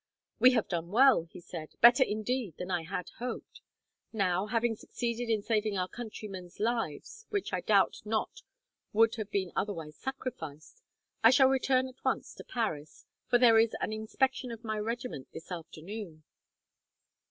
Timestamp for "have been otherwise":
9.17-9.95